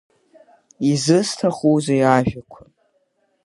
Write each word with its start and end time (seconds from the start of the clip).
Изысҭахузеи 0.91 2.03
ажәақәа. 2.15 2.61